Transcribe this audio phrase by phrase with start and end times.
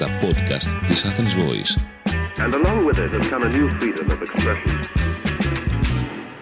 [0.00, 1.72] τα podcast της Athens Voice.
[2.44, 4.78] And along with it has come a new freedom of expression.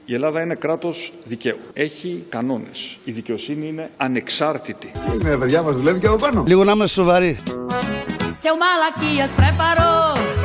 [0.04, 1.58] Η Ελλάδα είναι κράτος δικαίου.
[1.72, 2.96] Έχει κανόνες.
[3.04, 4.90] Η δικαιοσύνη είναι ανεξάρτητη.
[5.14, 6.44] Είναι παιδιά μας δουλεύει και από πάνω.
[6.46, 7.38] Λίγο να είμαστε σοβαροί.
[8.42, 10.37] Seu Malaquias preparou cinco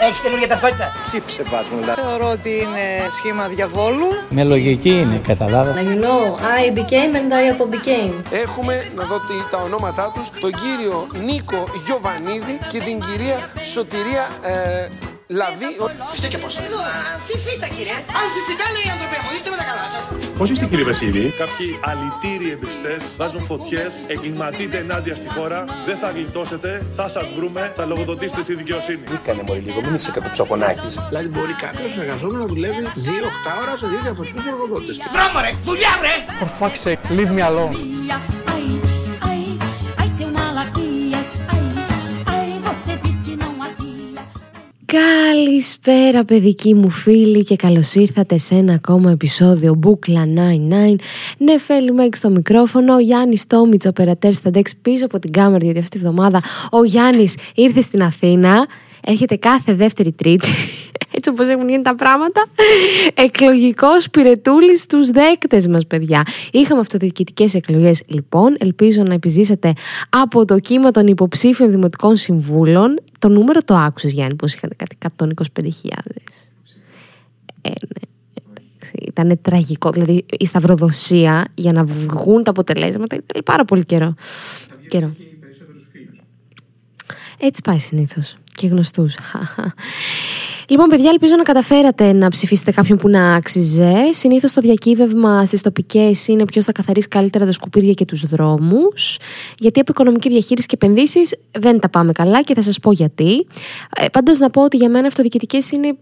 [0.00, 0.86] Έχεις καινούργια ταυτότητα.
[1.02, 2.00] Τσίψε βάζουν δηλαδή.
[2.00, 4.08] Θεωρώ ότι είναι σχήμα διαβόλου.
[4.28, 5.74] Με λογική είναι, καταλάβα.
[5.74, 6.22] You know,
[6.58, 7.44] I became and I
[7.74, 8.14] became.
[8.30, 14.28] Έχουμε, να δω τι, τα ονόματά τους, τον κύριο Νίκο Γιοβανίδη και την κυρία Σωτηρία
[14.42, 14.88] ε,
[15.28, 15.70] Λαβή.
[16.12, 16.82] Είστε και πώς το λέω.
[17.14, 17.96] Αμφιφίτα κύριε.
[18.22, 19.30] Αμφιφίτα λέει οι άνθρωποι μου.
[19.36, 20.02] Είστε με τα καλά σας.
[20.38, 21.22] Πώς είστε κύριε Βασίλη.
[21.42, 25.58] Κάποιοι αλητήριοι εμπριστές βάζουν φωτιές, εγκληματείτε ενάντια στη χώρα,
[25.88, 29.04] δεν θα γλιτώσετε, θα σας βρούμε, θα λογοδοτήσετε στη δικαιοσύνη.
[29.26, 30.92] Κάνε μωρή λίγο, μην είσαι κατοψακονάκης.
[31.08, 34.94] Δηλαδή μπορεί κάποιος εργαζόμενο να δουλεύει 2-8 ώρα σε δύο διαφορετικούς εργοδότες.
[35.16, 35.50] Δρόμο ρε.
[35.68, 36.14] Δουλειά ρε.
[36.42, 38.45] Ai, ai,
[44.86, 50.94] Καλησπέρα παιδικοί μου φίλοι και καλώς ήρθατε σε ένα ακόμα επεισόδιο Μπούκλα 99
[51.38, 55.78] Νεφέλη Μέγκ στο μικρόφωνο, ο Γιάννης Τόμιτς, ο περατέρ Σταντέξ πίσω από την κάμερα γιατί
[55.78, 58.66] αυτή τη βδομάδα ο Γιάννης ήρθε στην Αθήνα
[59.08, 60.48] Έρχεται κάθε δεύτερη τρίτη
[61.16, 62.46] έτσι όπως έχουν γίνει τα πράγματα
[63.14, 69.72] εκλογικός πυρετούλης στους δέκτες μας παιδιά είχαμε αυτοδιοικητικές εκλογές λοιπόν ελπίζω να επιζήσατε
[70.08, 74.96] από το κύμα των υποψήφιων δημοτικών συμβούλων το νούμερο το άκουσες Γιάννη πως είχαν κάτι
[75.18, 75.68] 125.000
[77.60, 78.06] ε, ναι.
[79.06, 79.90] Ήταν τραγικό.
[79.90, 84.14] Δηλαδή η σταυροδοσία για να βγουν τα αποτελέσματα ήταν πάρα πολύ καιρό.
[84.88, 85.14] καιρό.
[87.38, 88.36] Έτσι πάει συνήθως.
[88.56, 89.16] Και γνωστούς.
[90.68, 94.10] Λοιπόν, παιδιά, ελπίζω να καταφέρατε να ψηφίσετε κάποιον που να άξιζε.
[94.12, 99.18] Συνήθως το διακύβευμα στις τοπικές είναι ποιος θα καθαρίσει καλύτερα τα σκουπίδια και τους δρόμους.
[99.58, 103.46] Γιατί από οικονομική διαχείριση και επενδύσεις δεν τα πάμε καλά και θα σας πω γιατί.
[103.96, 105.96] Ε, Πάντως, να πω ότι για μένα αυτοδιοικητικές είναι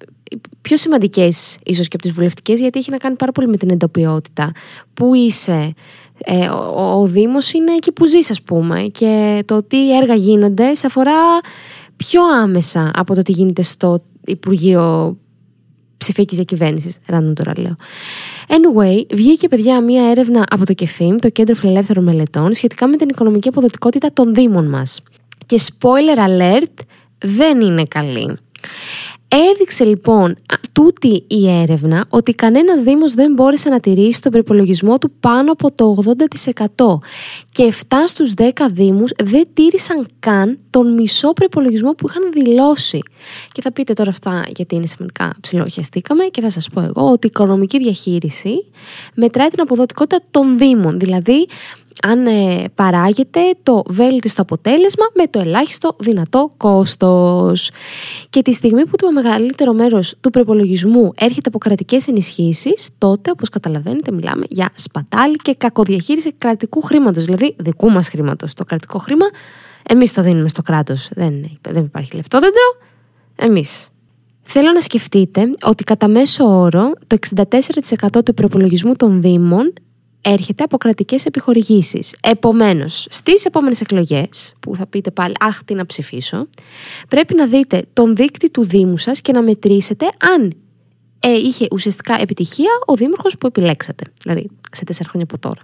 [0.60, 3.70] πιο σημαντικές ίσως και από τις βουλευτικές, γιατί έχει να κάνει πάρα πολύ με την
[3.70, 4.52] εντοπιότητα.
[4.94, 5.74] Πού είσαι,
[6.24, 10.74] ε, ο, ο Δήμος είναι εκεί που ζεις ας πούμε και το τι έργα γίνονται
[10.74, 11.12] σε αφορά
[11.96, 15.16] πιο άμεσα από το τι γίνεται στο Υπουργείο
[15.96, 17.74] Ψηφιακής Διακυβέρνησης ράνων τώρα λέω.
[18.48, 23.08] Anyway, βγήκε παιδιά μία έρευνα από το ΚΕΦΙΜ, το Κέντρο Φιλελεύθερων Μελετών σχετικά με την
[23.08, 25.00] οικονομική αποδοτικότητα των Δήμων μας.
[25.46, 26.84] Και spoiler alert
[27.18, 28.36] δεν είναι καλή
[29.36, 30.36] Έδειξε λοιπόν
[30.72, 35.72] τούτη η έρευνα ότι κανένας Δήμος δεν μπόρεσε να τηρήσει τον προπολογισμό του πάνω από
[35.72, 35.96] το
[36.76, 36.98] 80%
[37.50, 43.00] και 7 στους 10 Δήμους δεν τήρησαν καν τον μισό προπολογισμό που είχαν δηλώσει.
[43.52, 47.26] Και θα πείτε τώρα αυτά γιατί είναι σημαντικά ψηλοχιαστήκαμε και θα σας πω εγώ ότι
[47.26, 48.66] η οικονομική διαχείριση
[49.14, 50.98] μετράει την αποδοτικότητα των Δήμων.
[50.98, 51.46] Δηλαδή
[52.06, 57.70] αν ε, παράγεται το βέλτιστο αποτέλεσμα με το ελάχιστο δυνατό κόστος.
[58.30, 63.48] Και τη στιγμή που το μεγαλύτερο μέρος του προπολογισμού έρχεται από κρατικές ενισχύσεις, τότε, όπως
[63.48, 68.54] καταλαβαίνετε, μιλάμε για σπατάλη και κακοδιαχείριση κρατικού χρήματος, δηλαδή δικού μας χρήματος.
[68.54, 69.26] Το κρατικό χρήμα,
[69.88, 72.76] εμείς το δίνουμε στο κράτος, δεν, δεν υπάρχει λεφτόδεντρο,
[73.36, 73.88] εμείς.
[74.42, 77.16] Θέλω να σκεφτείτε ότι κατά μέσο όρο το
[78.16, 79.72] 64% του προπολογισμού των Δήμων
[80.24, 82.14] έρχεται από κρατικές επιχορηγήσεις.
[82.20, 86.48] Επομένως, στις επόμενες εκλογές, που θα πείτε πάλι, Αχ, τι να ψηφίσω,
[87.08, 90.52] πρέπει να δείτε τον δείκτη του Δήμου σας και να μετρήσετε αν
[91.20, 94.04] ε, είχε ουσιαστικά επιτυχία ο Δήμαρχος που επιλέξατε.
[94.22, 95.60] Δηλαδή, σε τέσσερα χρόνια από τώρα.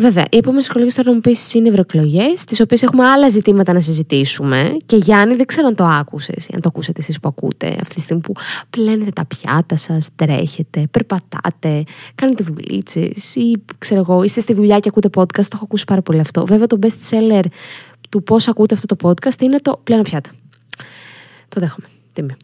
[0.00, 3.80] Βέβαια, οι επόμενες εκλογές τώρα μου πει είναι ευρωεκλογέ, τις οποίες έχουμε άλλα ζητήματα να
[3.80, 4.76] συζητήσουμε.
[4.86, 7.94] Και Γιάννη, δεν ξέρω αν το άκουσες ή αν το ακούσατε εσείς που ακούτε αυτή
[7.94, 8.32] τη στιγμή που
[8.70, 11.82] πλένετε τα πιάτα σας, τρέχετε, περπατάτε,
[12.14, 15.44] κάνετε δουλίτσες ή ξέρω εγώ, είστε στη δουλειά και ακούτε podcast.
[15.44, 16.46] Το έχω ακούσει πάρα πολύ αυτό.
[16.46, 17.44] Βέβαια, το best seller
[18.08, 20.30] του πώς ακούτε αυτό το podcast είναι το πλένω πιάτα.
[21.48, 21.86] Το δέχομαι.
[22.12, 22.36] Τίμιο.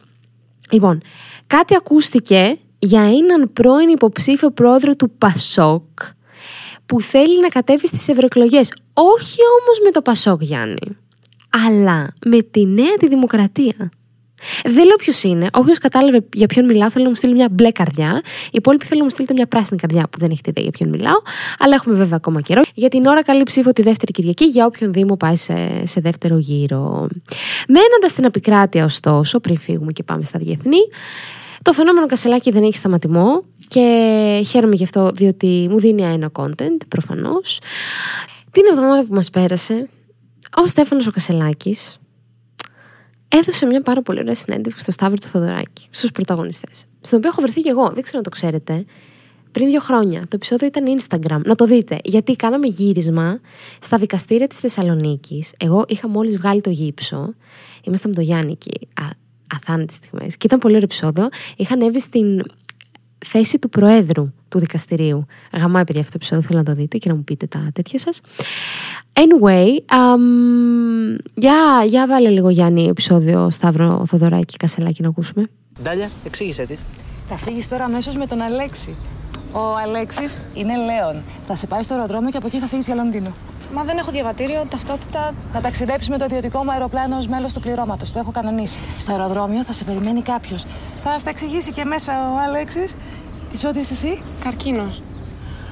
[0.69, 1.01] Λοιπόν,
[1.47, 5.99] κάτι ακούστηκε για έναν πρώην υποψήφιο πρόεδρο του Πασόκ
[6.93, 8.73] που θέλει να κατέβει στις ευρωεκλογές.
[8.93, 10.97] Όχι όμως με το Πασόκ Γιάννη,
[11.67, 13.91] αλλά με τη νέα τη δημοκρατία.
[14.63, 15.47] Δεν λέω ποιος είναι.
[15.53, 18.21] Όποιος κατάλαβε για ποιον μιλάω, θέλω να μου στείλει μια μπλε καρδιά.
[18.45, 20.89] Οι υπόλοιποι θέλω να μου στείλετε μια πράσινη καρδιά που δεν έχετε ιδέα για ποιον
[20.89, 21.21] μιλάω.
[21.59, 22.61] Αλλά έχουμε βέβαια ακόμα καιρό.
[22.73, 26.37] Για την ώρα, καλή ψήφο τη δεύτερη Κυριακή για όποιον Δήμο πάει σε, σε δεύτερο
[26.37, 27.07] γύρο.
[27.67, 30.79] Μένοντας στην επικράτεια, ωστόσο, πριν φύγουμε και πάμε στα διεθνή,
[31.61, 36.77] το φαινόμενο Κασελάκη δεν έχει σταματημό και χαίρομαι γι' αυτό διότι μου δίνει ένα content
[36.87, 37.59] προφανώς.
[38.51, 39.89] Την εβδομάδα που μας πέρασε
[40.55, 41.97] ο Στέφανος ο Κασελάκης
[43.27, 47.41] έδωσε μια πάρα πολύ ωραία συνέντευξη στο Σταύρο του Θοδωράκη στους πρωταγωνιστές στην οποία έχω
[47.41, 48.85] βρεθεί και εγώ, δεν ξέρω αν το ξέρετε
[49.51, 50.19] πριν δύο χρόνια.
[50.21, 51.41] Το επεισόδιο ήταν Instagram.
[51.45, 51.99] Να το δείτε.
[52.03, 53.39] Γιατί κάναμε γύρισμα
[53.79, 55.53] στα δικαστήρια της Θεσσαλονίκης.
[55.57, 57.33] Εγώ είχα μόλις βγάλει το γύψο.
[57.83, 58.87] Είμαστε με τον Γιάννη εκεί.
[59.55, 60.37] Αθάνετε στιγμές.
[60.37, 61.27] Και ήταν πολύ ωραίο επεισόδιο.
[61.57, 62.43] Είχα ανέβει στην
[63.25, 65.25] θέση του Προέδρου του δικαστηρίου.
[65.53, 66.47] Γαμάει, παιδιά, αυτό το επεισόδιο.
[66.47, 68.21] Θέλω να το δείτε και να μου πείτε τα τέτοια σας.
[69.13, 75.43] Anyway, um, για, για βάλε λίγο Γιάννη επεισόδιο Σταύρο Θοδωράκη Κασελάκη να ακούσουμε.
[75.83, 76.85] Ντάλια, εξήγησέ της.
[77.29, 78.95] Θα φύγεις τώρα αμέσως με τον Αλέξη.
[79.51, 81.23] Ο Αλέξης είναι Λέον.
[81.47, 83.31] Θα σε πάει στο αεροδρόμιο και από εκεί θα φύγεις για Λονδίνο.
[83.73, 85.33] Μα δεν έχω διαβατήριο, ταυτότητα.
[85.53, 88.11] Να ταξιδέψεις με το ιδιωτικό μου αεροπλάνο ως μέλος του πληρώματος.
[88.11, 88.79] Το έχω κανονίσει.
[88.97, 90.65] Στο αεροδρόμιο θα σε περιμένει κάποιος.
[91.03, 92.95] Θα στα εξηγήσει και μέσα ο Αλέξης.
[93.53, 95.01] Τι όδειε εσύ, καρκίνος.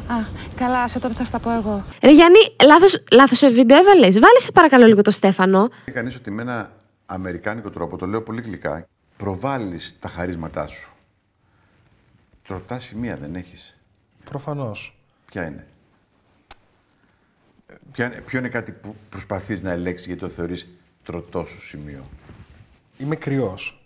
[0.08, 0.16] Α,
[0.56, 1.84] καλά, σε τότε θα στα πω εγώ.
[2.02, 4.20] Ρε Γιάννη, λάθος, λάθος σε βίντεο έβαλες.
[4.20, 5.70] Βάλε σε παρακαλώ λίγο το Στέφανο.
[5.94, 6.72] Κανείς ότι με ένα
[7.06, 8.88] αμερικάνικο τρόπο, το λέω πολύ γλυκά,
[9.18, 10.92] προβάλλεις τα χαρίσματά σου.
[12.48, 13.78] Τροτά σημεία δεν έχεις.
[14.24, 14.98] Προφανώς.
[15.26, 15.68] Ποια είναι;
[17.92, 20.70] Ποια, ποιο είναι κάτι που προσπαθείς να ελέγξεις γιατί το θεωρείς
[21.04, 22.04] τροτό σου σημείο;
[22.98, 23.82] Είμαι κρυός.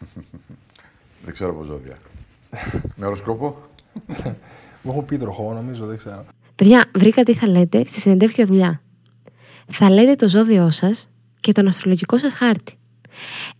[1.24, 1.96] δεν ξέρω από ζώδια.
[2.96, 3.56] Με οροσκόπο.
[4.82, 6.24] Μου έχω πει τροχό, νομίζω, δεν ξέρω.
[6.54, 8.80] Παιδιά, βρήκα τι θα λέτε στη συνεντεύξη για δουλειά.
[9.66, 11.08] Θα λέτε το ζώδιό σας
[11.40, 12.74] και τον αστρολογικό σας χάρτη.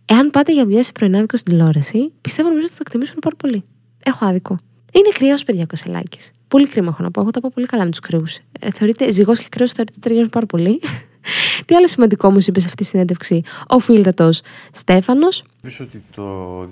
[0.05, 3.35] Εάν πάτε για δουλειά σε πρωινάδικο στην τηλεόραση, πιστεύω νομίζω ότι θα το εκτιμήσουν πάρα
[3.35, 3.63] πολύ.
[4.03, 4.57] Έχω άδικο.
[4.93, 6.31] Είναι κρυός, παιδιά, ο Κασελάκης.
[6.47, 7.21] Πολύ κρίμα έχω να πω.
[7.21, 8.39] Εγώ τα πάω πολύ καλά με τους κρυούς.
[8.59, 10.79] Ε, θεωρείται ζυγός και κρυός, θεωρείται ταιριάζουν πάρα πολύ.
[11.65, 14.41] Τι άλλο σημαντικό μου είπες σε αυτή τη συνέντευξη; Ο φίλτατος
[14.71, 15.43] Στέφανος.
[15.61, 16.67] Πίσω ότι το 2009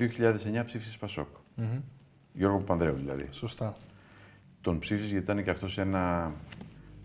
[0.66, 1.28] ψήφισε Πασόκ.
[1.62, 1.82] Mm-hmm.
[2.36, 3.28] Γιώργο Παπανδρέου δηλαδή.
[3.32, 3.78] Σωστά.
[4.62, 6.32] Τον ψήφισες γιατί ήταν και αυτός ένα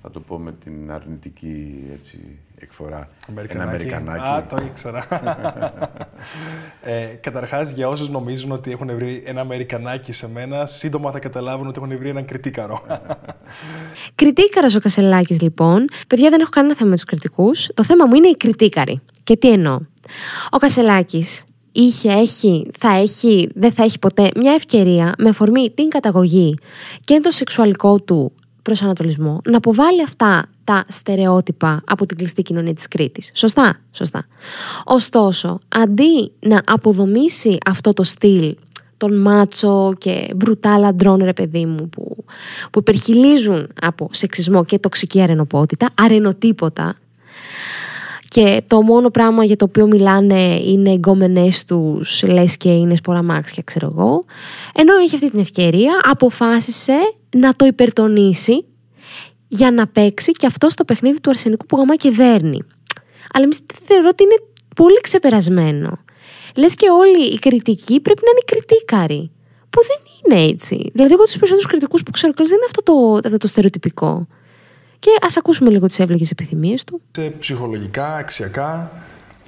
[0.02, 3.08] θα το πω με την αρνητική έτσι, εκφορά.
[3.28, 3.84] Αμερικανάκι.
[3.84, 4.44] Ένα Αμερικανάκι.
[4.44, 5.06] Α, το ήξερα.
[6.82, 11.66] ε, καταρχάς, για όσους νομίζουν ότι έχουν βρει ένα Αμερικανάκι σε μένα, σύντομα θα καταλάβουν
[11.66, 12.82] ότι έχουν βρει έναν κριτίκαρο.
[14.14, 15.84] Κριτίκαρος ο Κασελάκης, λοιπόν.
[16.08, 17.66] Παιδιά, δεν έχω κανένα θέμα με τους κριτικούς.
[17.74, 19.00] Το θέμα μου είναι οι κριτίκαροι.
[19.22, 19.78] Και τι εννοώ.
[20.50, 25.88] Ο Κασελάκης είχε, έχει, θα έχει, δεν θα έχει ποτέ μια ευκαιρία με αφορμή την
[25.88, 26.54] καταγωγή
[27.00, 28.32] και το σεξουαλικό του
[28.62, 33.30] προσανατολισμό να αποβάλει αυτά τα στερεότυπα από την κλειστή κοινωνία της Κρήτης.
[33.34, 34.26] Σωστά, σωστά.
[34.84, 38.56] Ωστόσο, αντί να αποδομήσει αυτό το στυλ
[38.96, 42.24] τον μάτσο και μπρουτάλ αντρών ρε παιδί μου που,
[42.70, 46.96] που υπερχιλίζουν από σεξισμό και τοξική αρενοπότητα, αρενοτύποτα
[48.30, 52.94] και το μόνο πράγμα για το οποίο μιλάνε είναι οι γκόμενες τους λες και είναι
[52.94, 54.22] σποραμάξια ξέρω εγώ
[54.74, 56.98] ενώ έχει αυτή την ευκαιρία αποφάσισε
[57.36, 58.64] να το υπερτονίσει
[59.48, 62.58] για να παίξει και αυτό στο παιχνίδι του αρσενικού που γαμά και δέρνει.
[63.32, 64.36] Αλλά εμείς θεωρώ ότι είναι
[64.76, 65.98] πολύ ξεπερασμένο.
[66.56, 69.30] Λες και όλοι οι κριτικοί πρέπει να είναι κριτήκαροι.
[69.70, 70.90] Που δεν είναι έτσι.
[70.92, 74.26] Δηλαδή, εγώ τους περισσότερους κριτικούς που ξέρω δεν είναι αυτό το, αυτό το στερεοτυπικό.
[75.00, 77.00] Και ας ακούσουμε λίγο τις εύλογες επιθυμίες του.
[77.10, 78.90] Σε ψυχολογικά, αξιακά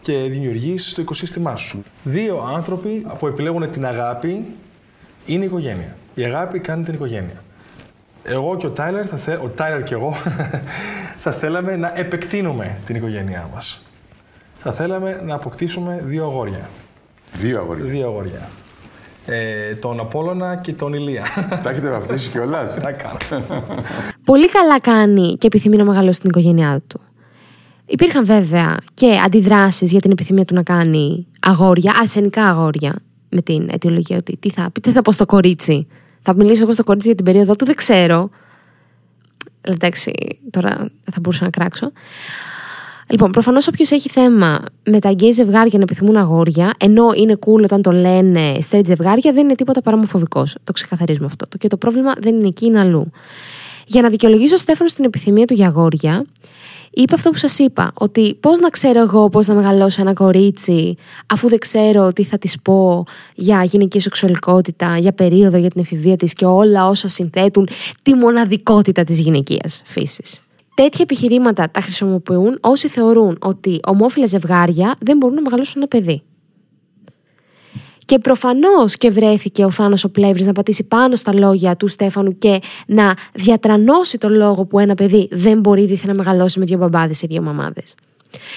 [0.01, 1.83] και δημιουργεί το οικοσύστημά σου.
[2.05, 4.47] Δύο άνθρωποι που επιλέγουν την αγάπη
[5.27, 5.97] είναι η οικογένεια.
[6.15, 7.43] Η αγάπη κάνει την οικογένεια.
[8.25, 9.37] Εγώ και ο Τάιλερ, θα θε...
[9.37, 10.15] ο Τάιλερ και εγώ,
[11.25, 13.83] θα θέλαμε να επεκτείνουμε την οικογένειά μας.
[14.59, 16.69] Θα θέλαμε να αποκτήσουμε δύο αγόρια.
[17.33, 17.85] Δύο αγόρια.
[17.85, 18.49] Δύο αγόρια.
[19.27, 21.25] Ε, τον Απόλλωνα και τον Ηλία.
[21.63, 23.17] Τα έχετε βαφτίσει κιόλας; Τα κάνω.
[24.25, 27.01] Πολύ καλά κάνει και επιθυμεί να μεγαλώσει την οικογένειά του.
[27.87, 32.95] Υπήρχαν βέβαια και αντιδράσεις για την επιθυμία του να κάνει αγόρια, αρσενικά αγόρια,
[33.29, 35.87] με την αιτιολογία ότι τι θα, τι θα πω στο κορίτσι.
[36.21, 38.31] Θα μιλήσω εγώ στο κορίτσι για την περίοδο του, δεν ξέρω.
[39.61, 40.13] Εντάξει,
[40.51, 41.91] τώρα θα μπορούσα να κράξω.
[43.09, 47.63] Λοιπόν, προφανώς όποιος έχει θέμα με τα γκέι ζευγάρια να επιθυμούν αγόρια, ενώ είναι cool
[47.63, 50.01] όταν το λένε straight ζευγάρια, δεν είναι τίποτα παρά
[50.65, 51.47] Το ξεκαθαρίζουμε αυτό.
[51.59, 53.11] Και το πρόβλημα δεν είναι εκεί, είναι αλλού.
[53.87, 56.25] Για να δικαιολογήσω ο Στέφανο την επιθυμία του για αγόρια,
[56.91, 60.97] είπε αυτό που σας είπα, ότι πώς να ξέρω εγώ πώς να μεγαλώσω ένα κορίτσι,
[61.27, 66.17] αφού δεν ξέρω τι θα της πω για γυναική σεξουαλικότητα, για περίοδο, για την εφηβεία
[66.17, 67.69] της και όλα όσα συνθέτουν
[68.03, 70.41] τη μοναδικότητα της γυναικείας φύσης.
[70.75, 76.23] Τέτοια επιχειρήματα τα χρησιμοποιούν όσοι θεωρούν ότι ομόφυλα ζευγάρια δεν μπορούν να μεγαλώσουν ένα παιδί.
[78.13, 82.39] Και προφανώς και βρέθηκε ο Θάνος ο Πλεύρης να πατήσει πάνω στα λόγια του Στέφανου
[82.39, 86.79] και να διατρανώσει το λόγο που ένα παιδί δεν μπορεί δίθεν να μεγαλώσει με δύο
[86.79, 87.95] μπαμπάδες ή δύο μαμάδες.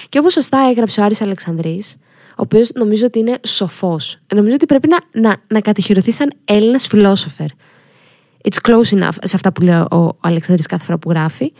[0.08, 1.96] Και όπως σωστά έγραψε ο Άρης Αλεξανδρής,
[2.30, 4.18] ο οποίος νομίζω ότι είναι σοφός.
[4.34, 7.46] Νομίζω ότι πρέπει να, να, να κατηχηρωθεί σαν Έλληνας φιλόσοφερ.
[8.48, 11.52] It's close enough σε αυτά που λέει ο, ο Αλεξανδρής κάθε φορά που γράφει.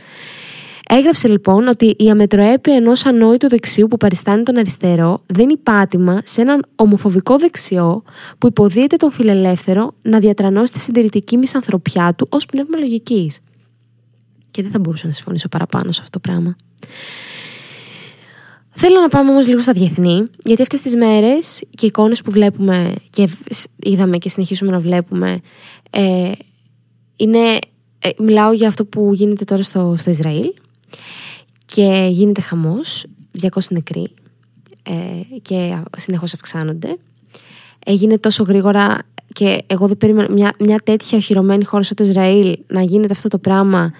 [0.88, 6.20] Έγραψε λοιπόν ότι η αμετροέπεια ενός ανόητου δεξιού που παριστάνει τον αριστερό δεν είναι πάτημα
[6.24, 8.02] σε έναν ομοφοβικό δεξιό
[8.38, 13.38] που υποδίεται τον φιλελεύθερο να διατρανώσει τη συντηρητική μισανθρωπιά του ως πνεύμα λογικής.
[14.50, 16.56] Και δεν θα μπορούσα να συμφωνήσω παραπάνω σε αυτό το πράγμα.
[18.68, 22.30] Θέλω να πάμε όμως λίγο στα διεθνή, γιατί αυτές τις μέρες και οι εικόνες που
[22.30, 23.28] βλέπουμε και
[23.76, 25.40] είδαμε και συνεχίσουμε να βλέπουμε
[25.90, 26.32] ε,
[27.16, 27.58] είναι.
[27.98, 30.52] Ε, μιλάω για αυτό που γίνεται τώρα στο, στο Ισραήλ
[31.66, 33.06] και γίνεται χαμός,
[33.42, 34.08] 200 νεκροί
[34.82, 34.92] ε,
[35.42, 36.96] και συνεχώς αυξάνονται.
[37.86, 38.98] Έγινε τόσο γρήγορα
[39.32, 43.38] και εγώ δεν περίμενα μια, μια τέτοια οχυρωμένη χώρα στο Ισραήλ να γίνεται αυτό το
[43.38, 43.92] πράγμα.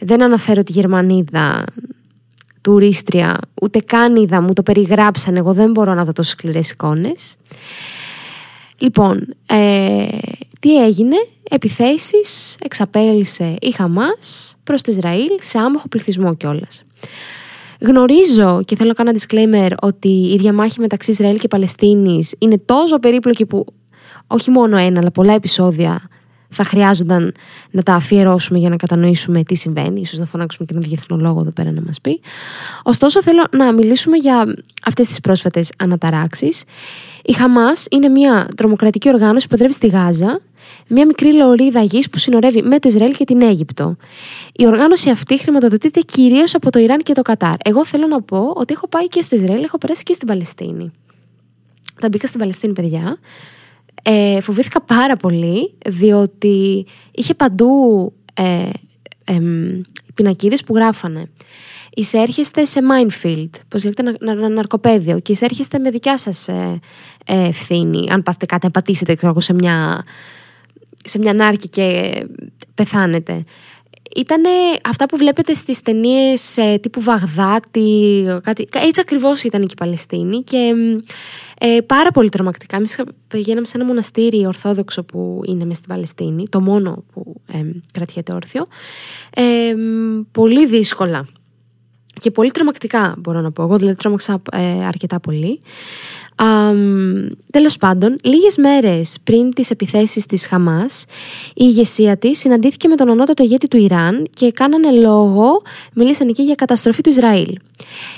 [0.00, 1.64] Δεν αναφέρω τη Γερμανίδα
[2.60, 7.36] τουρίστρια, ούτε καν είδα, μου το περιγράψαν, εγώ δεν μπορώ να δω τόσο σκληρές εικόνες.
[8.78, 10.06] Λοιπόν, ε,
[10.58, 11.16] τι έγινε,
[11.50, 16.82] επιθέσεις εξαπέλυσε η Χαμάς προς το Ισραήλ σε άμαχο πληθυσμό κιόλας.
[17.80, 22.98] Γνωρίζω και θέλω να κάνω disclaimer ότι η διαμάχη μεταξύ Ισραήλ και Παλαιστίνης είναι τόσο
[22.98, 23.64] περίπλοκη που
[24.26, 26.08] όχι μόνο ένα αλλά πολλά επεισόδια
[26.48, 27.34] θα χρειάζονταν
[27.70, 31.50] να τα αφιερώσουμε για να κατανοήσουμε τι συμβαίνει, ίσως να φωνάξουμε και έναν διεθνολόγο εδώ
[31.50, 32.20] πέρα να μας πει.
[32.82, 36.64] Ωστόσο θέλω να μιλήσουμε για αυτές τις πρόσφατες αναταράξεις.
[37.22, 40.40] Η Χαμάς είναι μια τρομοκρατική οργάνωση που παντρεύει στη Γάζα,
[40.88, 43.96] μια μικρή λωρίδα γης που συνορεύει με το Ισραήλ και την Αίγυπτο.
[44.52, 47.54] Η οργάνωση αυτή χρηματοδοτείται κυρίως από το Ιράν και το Κατάρ.
[47.64, 50.90] Εγώ θέλω να πω ότι έχω πάει και στο Ισραήλ, έχω περάσει και στην Παλαιστίνη.
[52.00, 53.18] Τα μπήκα στην Παλαιστίνη, παιδιά
[54.02, 57.66] ε, φοβήθηκα πάρα πολύ διότι είχε παντού
[58.34, 58.68] ε,
[59.24, 59.38] ε,
[60.14, 61.30] πινακίδες που γράφανε
[61.94, 66.80] εισέρχεστε σε minefield, πώς λέγεται να, να, ναρκοπαίδιο και εισέρχεστε με δικιά σας ε,
[67.26, 70.04] ε, ευθύνη αν πάθετε κάτι, αν πατήσετε ξέρω, σε μια
[71.04, 72.12] σε μια νάρκη και
[72.74, 73.44] πεθάνετε.
[74.16, 74.42] Ήταν
[74.84, 80.42] αυτά που βλέπετε στις ταινίες ε, τύπου Βαγδάτη, κάτι, έτσι ακριβώς ήταν και η Παλαιστίνη
[80.42, 80.74] και
[81.58, 82.76] ε, πάρα πολύ τρομακτικά.
[82.76, 87.62] Εμείς πηγαίναμε σε ένα μοναστήρι Ορθόδοξο που είναι μες στην Παλαιστίνη, το μόνο που ε,
[87.92, 88.66] κρατιέται όρθιο.
[89.34, 89.74] Ε,
[90.32, 91.26] πολύ δύσκολα
[92.18, 93.62] και πολύ τρομακτικά μπορώ να πω.
[93.62, 95.60] Εγώ δηλαδή τρόμαξα ε, αρκετά πολύ.
[96.40, 101.04] Um, τέλος πάντων, λίγες μέρες πριν τις επιθέσεις της Χαμάς,
[101.48, 105.62] η ηγεσία της συναντήθηκε με τον ανώτατο ηγέτη του Ιράν και κάνανε λόγο,
[105.94, 107.48] μιλήσαν εκεί για καταστροφή του Ισραήλ.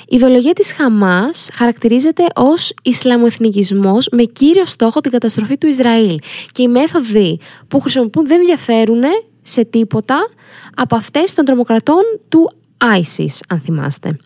[0.08, 6.18] Η ιδεολογία της Χαμάς χαρακτηρίζεται ως Ισλαμοεθνικισμός με κύριο στόχο την καταστροφή του Ισραήλ
[6.52, 9.02] και οι μέθοδοι που χρησιμοποιούν δεν διαφέρουν
[9.42, 10.28] σε τίποτα
[10.74, 14.16] από αυτές των τρομοκρατών του ISIS, αν θυμάστε.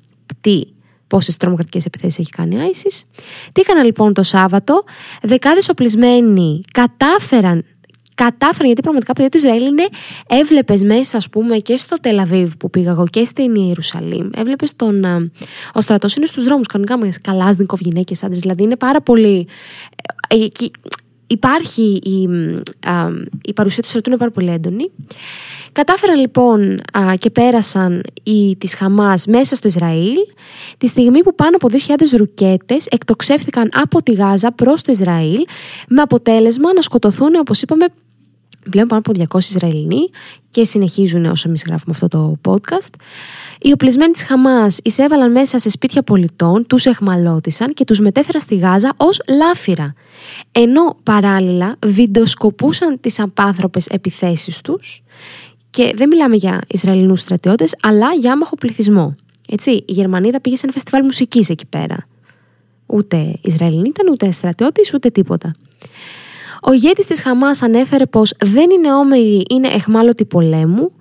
[0.41, 0.63] Τι
[1.07, 3.03] πόσες τρομοκρατικές επιθέσεις έχει κάνει η ISIS.
[3.53, 4.85] Τι έκανα λοιπόν το Σάββατο.
[5.23, 7.65] Δεκάδες οπλισμένοι κατάφεραν
[8.15, 9.89] κατάφεραν, γιατί πραγματικά παιδιά του Ισραήλ είναι,
[10.29, 14.29] έβλεπες μέσα, ας πούμε, και στο Τελαβίβ που πήγα εγώ και στην Ιερουσαλήμ.
[14.35, 15.05] Έβλεπες τον.
[15.73, 18.41] Ο στρατός είναι στους δρόμους, κανονικά με καλάσνικο, γυναίκες, άντρες.
[18.41, 19.49] Δηλαδή είναι πάρα πολύ.
[20.29, 20.47] Ε,
[21.27, 22.29] υπάρχει η,
[23.45, 24.91] η παρουσία του στρατού είναι πάρα πολύ έντονη.
[25.73, 26.81] Κατάφεραν λοιπόν
[27.19, 30.17] και πέρασαν οι, τις Χαμάς μέσα στο Ισραήλ
[30.79, 35.45] τη στιγμή που πάνω από 2.000 ρουκέτες εκτοξεύθηκαν από τη Γάζα προς το Ισραήλ
[35.89, 37.87] με αποτέλεσμα να σκοτωθούν όπως είπαμε
[38.71, 40.11] πλέον πάνω από 200 Ισραηλινοί
[40.51, 42.95] και συνεχίζουν όσο εμείς γράφουμε αυτό το podcast.
[43.61, 48.57] Οι οπλισμένοι της Χαμάς εισέβαλαν μέσα σε σπίτια πολιτών, τους εχμαλώτησαν και τους μετέφεραν στη
[48.57, 49.95] Γάζα ως λάφυρα.
[50.53, 55.03] Ενώ παράλληλα βιντεοσκοπούσαν τις απάνθρωπες επιθέσεις τους
[55.71, 59.15] και δεν μιλάμε για Ισραηλινούς στρατιώτες, αλλά για άμαχο πληθυσμό.
[59.49, 61.97] Έτσι, η Γερμανίδα πήγε σε ένα φεστιβάλ μουσικής εκεί πέρα.
[62.87, 65.53] Ούτε Ισραηλινή ήταν, ούτε στρατιώτης, ούτε τίποτα.
[66.67, 70.93] Ο ηγέτης της Χαμάς ανέφερε πως δεν είναι όμοιροι, είναι εχμάλωτοι πολέμου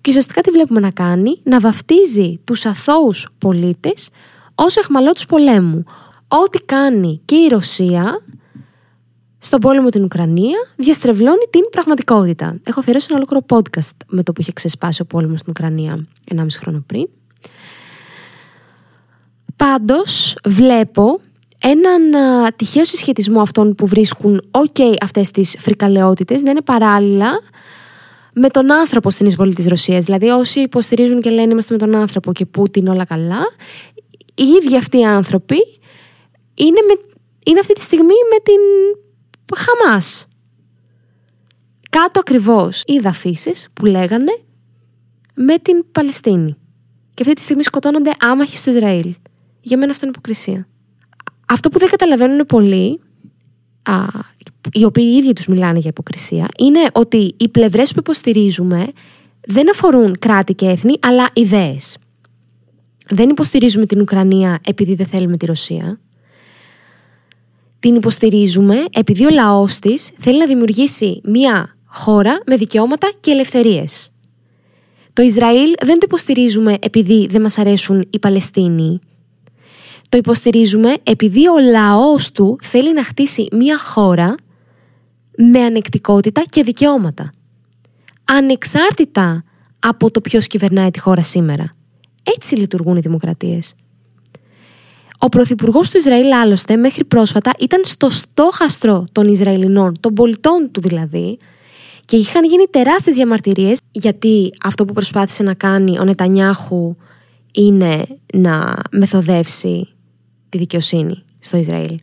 [0.00, 4.08] και ουσιαστικά τι βλέπουμε να κάνει, να βαφτίζει τους αθώους πολίτες
[4.54, 5.84] ως εχμαλώτους πολέμου.
[6.28, 8.22] Ό,τι κάνει και η Ρωσία
[9.38, 12.60] στον πόλεμο την Ουκρανία διαστρεβλώνει την πραγματικότητα.
[12.64, 16.46] Έχω αφιερώσει ένα ολόκληρο podcast με το που είχε ξεσπάσει ο πόλεμος στην Ουκρανία 1,5
[16.50, 17.08] χρόνο πριν.
[19.56, 21.20] Πάντως, βλέπω
[21.58, 27.40] έναν α, τυχαίο συσχετισμό αυτών που βρίσκουν ok αυτές τις φρικαλαιότητες να είναι παράλληλα
[28.34, 30.04] με τον άνθρωπο στην εισβολή της Ρωσίας.
[30.04, 33.40] Δηλαδή όσοι υποστηρίζουν και λένε είμαστε με τον άνθρωπο και Πούτιν όλα καλά,
[34.34, 35.56] οι ίδιοι αυτοί οι άνθρωποι
[36.54, 36.94] είναι, με,
[37.46, 38.60] είναι αυτή τη στιγμή με την
[39.56, 40.26] Χαμάς.
[41.90, 44.38] Κάτω ακριβώς είδα αφήσεις που λέγανε
[45.34, 46.56] με την Παλαιστίνη.
[47.14, 49.14] Και αυτή τη στιγμή σκοτώνονται άμαχοι στο Ισραήλ.
[49.60, 50.66] Για μένα αυτό είναι υποκρισία.
[51.48, 53.00] Αυτό που δεν καταλαβαίνουν πολλοί,
[53.82, 54.06] α,
[54.72, 58.86] οι οποίοι οι ίδιοι τους μιλάνε για υποκρισία, είναι ότι οι πλευρές που υποστηρίζουμε
[59.40, 61.98] δεν αφορούν κράτη και έθνη, αλλά ιδέες.
[63.08, 66.00] Δεν υποστηρίζουμε την Ουκρανία επειδή δεν θέλουμε τη Ρωσία.
[67.80, 74.12] Την υποστηρίζουμε επειδή ο λαός της θέλει να δημιουργήσει μια χώρα με δικαιώματα και ελευθερίες.
[75.12, 78.98] Το Ισραήλ δεν το υποστηρίζουμε επειδή δεν μας αρέσουν οι Παλαιστίνοι.
[80.08, 84.34] Το υποστηρίζουμε επειδή ο λαός του θέλει να χτίσει μια χώρα
[85.36, 87.30] με ανεκτικότητα και δικαιώματα.
[88.24, 89.44] Ανεξάρτητα
[89.78, 91.70] από το ποιος κυβερνάει τη χώρα σήμερα.
[92.36, 93.74] Έτσι λειτουργούν οι δημοκρατίες.
[95.18, 100.80] Ο πρωθυπουργός του Ισραήλ, άλλωστε, μέχρι πρόσφατα ήταν στο στόχαστρο των Ισραηλινών, των πολιτών του
[100.80, 101.38] δηλαδή,
[102.04, 106.96] και είχαν γίνει τεράστιες διαμαρτυρίες γιατί αυτό που προσπάθησε να κάνει ο Νετανιάχου
[107.52, 109.88] είναι να μεθοδεύσει
[110.48, 112.00] τη δικαιοσύνη στο Ισραήλ.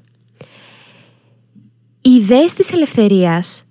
[2.01, 3.63] Οι ιδέες της ελευθερίας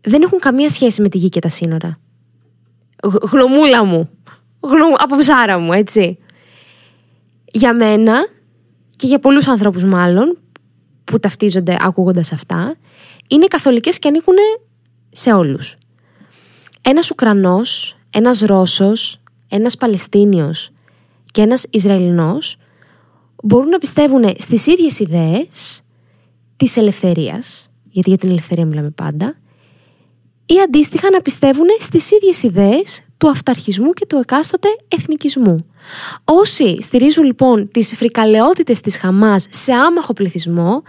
[0.00, 1.98] δεν έχουν καμία σχέση με τη γη και τα σύνορα.
[3.02, 4.08] Γλωμούλα μου.
[4.98, 6.18] από ψάρα μου, έτσι.
[7.44, 8.28] Για μένα
[8.96, 10.38] και για πολλούς ανθρώπους μάλλον
[11.04, 12.74] που ταυτίζονται ακούγοντας αυτά
[13.28, 14.36] είναι καθολικές και ανήκουν
[15.10, 15.76] σε όλους.
[16.82, 20.70] Ένας Ουκρανός, ένας Ρώσος, ένας Παλαιστίνιος
[21.32, 22.56] και ένας Ισραηλινός
[23.46, 25.80] μπορούν να πιστεύουν στις ίδιες ιδέες
[26.56, 29.38] της ελευθερίας, γιατί για την ελευθερία μιλάμε πάντα,
[30.46, 35.66] ή αντίστοιχα να πιστεύουν στις ίδιες ιδέες του αυταρχισμού και του εκάστοτε εθνικισμού.
[36.24, 40.82] Όσοι στηρίζουν λοιπόν τις φρικαλαιότητες της Χαμάς σε άμαχο πληθυσμό,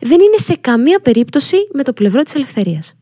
[0.00, 2.94] δεν είναι σε καμία περίπτωση με το πλευρό της ελευθερίας.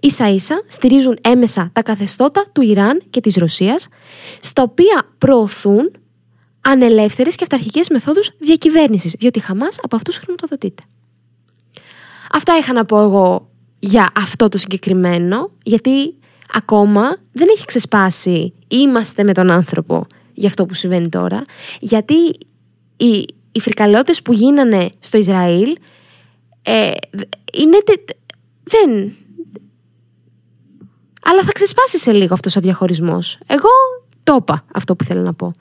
[0.00, 3.88] Ίσα ίσα στηρίζουν έμεσα τα καθεστώτα του Ιράν και της Ρωσίας,
[4.40, 5.90] στα οποία προωθούν
[6.66, 10.82] ανελεύθερες και αυταρχικές μεθόδους διακυβέρνησης, διότι η Χαμάς από αυτούς χρηματοδοτείται.
[12.32, 16.14] Αυτά είχα να πω εγώ για αυτό το συγκεκριμένο, γιατί
[16.52, 21.42] ακόμα δεν έχει ξεσπάσει είμαστε με τον άνθρωπο για αυτό που συμβαίνει τώρα,
[21.80, 22.14] γιατί
[22.96, 25.76] οι, οι φρικαλαιότητες που γίνανε στο Ισραήλ
[26.62, 26.90] ε,
[27.52, 27.78] είναι,
[28.62, 29.16] δεν,
[31.22, 33.38] αλλά θα ξεσπάσει σε λίγο αυτός ο διαχωρισμός.
[33.46, 33.68] Εγώ
[34.24, 35.52] το είπα αυτό που θέλω να πω.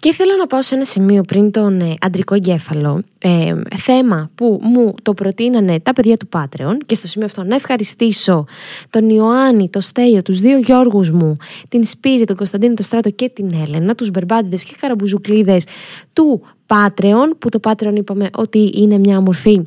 [0.00, 4.60] Και θέλω να πάω σε ένα σημείο πριν τον ε, αντρικό εγκέφαλο, ε, θέμα που
[4.62, 8.44] μου το προτείνανε τα παιδιά του Patreon και στο σημείο αυτό να ευχαριστήσω
[8.90, 11.32] τον Ιωάννη, τον Στέλιο, τους δύο Γιώργους μου,
[11.68, 15.64] την Σπύρη, τον Κωνσταντίνο, τον Στράτο και την Έλενα, τους Μπερμπάντιδες και Καραμπουζουκλίδες
[16.12, 19.66] του Patreon, που το Patreon είπαμε ότι είναι μια μορφή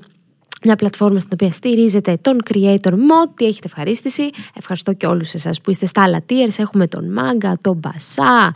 [0.66, 4.30] μια πλατφόρμα στην οποία στηρίζετε τον creator με ό,τι έχετε ευχαρίστηση.
[4.58, 6.54] Ευχαριστώ και όλους εσάς που είστε στα άλλα tiers.
[6.58, 8.52] Έχουμε τον Μάγκα, τον Μπασά.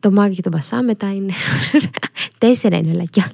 [0.00, 1.32] Το Μάγκα και τον Μπασά μετά είναι...
[2.38, 3.32] Τέσσερα είναι λακιά.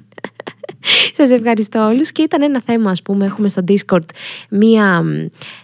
[1.13, 4.05] Σας ευχαριστώ όλους και ήταν ένα θέμα ας πούμε έχουμε στο Discord
[4.49, 5.03] μία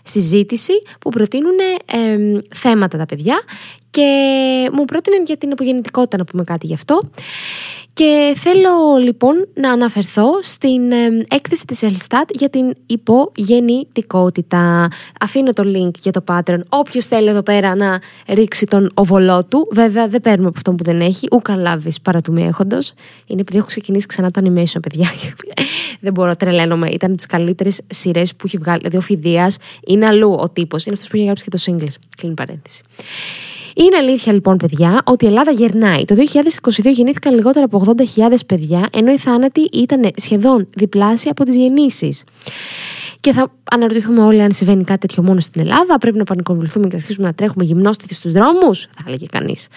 [0.03, 1.55] συζήτηση που προτείνουν
[2.49, 3.41] θέματα τα παιδιά
[3.93, 6.99] και μου πρότειναν για την υπογεννητικότητα να πούμε κάτι γι' αυτό
[7.93, 10.91] και θέλω λοιπόν να αναφερθώ στην
[11.27, 14.87] έκθεση της Ελστάτ για την υπογεννητικότητα.
[15.19, 16.59] Αφήνω το link για το Patreon.
[16.69, 20.83] Όποιος θέλει εδώ πέρα να ρίξει τον οβολό του, βέβαια δεν παίρνουμε από αυτόν που
[20.83, 22.93] δεν έχει, ούκαν λάβει παρά του μη έχοντος.
[23.27, 25.11] Είναι επειδή έχω ξεκινήσει ξανά το animation, παιδιά.
[26.01, 26.89] δεν μπορώ, τρελαίνομαι.
[26.89, 28.77] Ήταν τις καλύτερες σειρές που έχει βγάλει.
[28.77, 30.85] Δηλαδή ο Φιδίας είναι αλλού ο τύπος.
[30.85, 31.93] Είναι αυτός που έχει γράψει και το Singles.
[32.17, 32.81] Κλείνει παρένθεση.
[33.75, 36.05] Είναι αλήθεια λοιπόν, παιδιά, ότι η Ελλάδα γερνάει.
[36.05, 37.83] Το 2022 γεννήθηκαν λιγότερα από
[38.15, 42.23] 80.000 παιδιά, ενώ οι θάνατοι ήταν σχεδόν διπλάσια από τις γεννήσεις.
[43.19, 45.97] Και θα αναρωτηθούμε όλοι αν συμβαίνει κάτι τέτοιο μόνο στην Ελλάδα.
[45.97, 49.67] Πρέπει να πανικοβληθούμε και να αρχίσουμε να τρέχουμε γυμνόστιθοι στους δρόμους, θα έλεγε κανείς.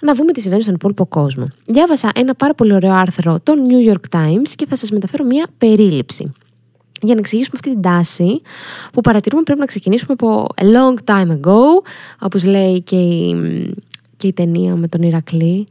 [0.00, 1.44] Να δούμε τι συμβαίνει στον υπόλοιπο κόσμο.
[1.66, 5.46] Διάβασα ένα πάρα πολύ ωραίο άρθρο των New York Times και θα σας μεταφέρω μια
[5.58, 6.32] περίληψη
[7.00, 8.42] για να εξηγήσουμε αυτή την τάση
[8.92, 13.36] που παρατηρούμε πρέπει να ξεκινήσουμε από a long time ago, όπως λέει και η,
[14.16, 15.66] και η ταινία με τον Ηρακλή,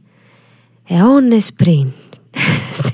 [0.88, 1.86] αιώνες πριν.
[2.72, 2.92] Στην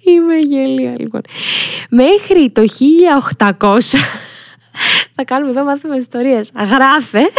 [0.00, 1.20] Είμαι γελία λοιπόν.
[1.90, 2.62] Μέχρι το
[3.38, 3.78] 1800
[5.14, 6.50] θα κάνουμε εδώ μάθημα ιστορίας.
[6.54, 7.30] Γράφε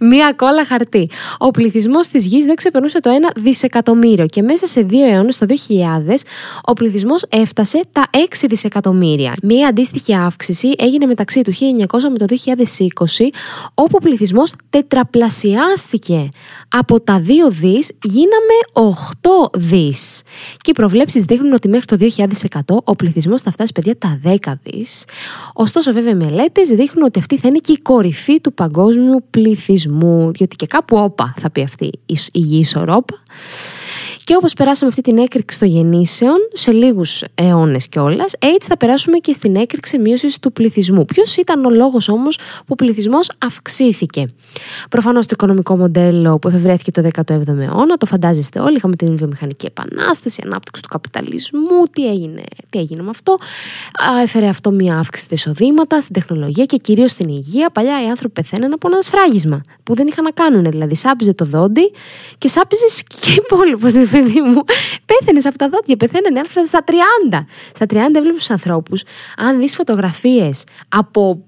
[0.00, 1.10] μία κόλλα χαρτί.
[1.38, 5.46] Ο πληθυσμός της γης δεν ξεπερνούσε το 1 δισεκατομμύριο και μέσα σε δύο αιώνες, το
[5.46, 6.24] 2000,
[6.64, 9.34] ο πληθυσμός έφτασε τα 6 δισεκατομμύρια.
[9.42, 13.30] Μία αντίστοιχη αύξηση έγινε μεταξύ του 1900 με το 2020,
[13.74, 16.28] όπου ο πληθυσμός τετραπλασιάστηκε.
[16.68, 20.22] Από τα 2 δις γίναμε 8 δις.
[20.60, 24.58] Και οι προβλέψεις δείχνουν ότι μέχρι το 2100 ο πληθυσμός θα φτάσει παιδιά τα 10
[24.62, 25.04] δις.
[25.52, 29.86] Ωστόσο, βέβαια, οι μελέτες δείχνουν ότι αυτή θα είναι και η κορυφή του παγκόσμιου πληθυσμού,
[30.30, 31.90] διότι και κάπου όπα θα πει αυτή
[32.32, 33.14] η γη ισορρόπα.
[34.28, 39.18] Και όπως περάσαμε αυτή την έκρηξη των γεννήσεων σε λίγους αιώνες κιόλας, έτσι θα περάσουμε
[39.18, 41.04] και στην έκρηξη μείωσης του πληθυσμού.
[41.04, 44.24] Ποιος ήταν ο λόγος όμως που ο πληθυσμός αυξήθηκε;
[44.90, 49.66] Προφανώς το οικονομικό μοντέλο που εφευρέθηκε το 17ο αιώνα, το φαντάζεστε όλοι, είχαμε την βιομηχανική
[49.66, 53.36] επανάσταση, ανάπτυξη του καπιταλισμού, τι έγινε, τι έγινε με αυτό.
[54.22, 57.70] Έφερε αυτό μια αύξηση στα εισοδήματα, στην τεχνολογία και κυρίως στην υγεία.
[57.70, 60.70] Παλιά οι άνθρωποι πεθαίναν από ένα σφράγισμα που δεν είχαν να κάνουν.
[60.70, 61.92] Δηλαδή, σάπιζε το δόντι
[62.38, 64.62] και σάπιζες και υπόλοιπος, παιδί μου.
[65.06, 67.46] Πέθανε από τα δόντια, πεθαίνανε άνθρωποι στα 30.
[67.74, 69.02] Στα 30 έβλεπε τους ανθρώπους,
[69.36, 71.44] αν δεις φωτογραφίες από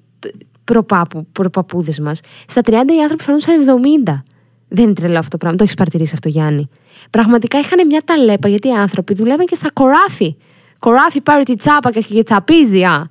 [0.65, 3.61] προπάπου, προπαπούδες μας, στα 30 οι άνθρωποι φαίνονταν
[4.05, 4.23] 70.
[4.69, 5.57] Δεν είναι τρελό αυτό το πράγμα.
[5.57, 6.69] Το έχεις παρατηρήσει αυτό, Γιάννη.
[7.11, 10.37] Πραγματικά είχαν μια ταλέπα γιατί οι άνθρωποι δουλεύαν και στα κοράφι.
[10.79, 13.09] Κοράφι πάρει τη τσάπα και τσαπίζει, α.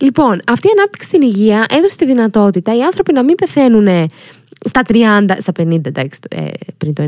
[0.00, 4.08] Λοιπόν, αυτή η ανάπτυξη στην υγεία έδωσε τη δυνατότητα οι άνθρωποι να μην πεθαίνουν
[4.64, 6.46] στα 30, στα 50 εντάξει, ε,
[6.78, 7.06] πριν το 90,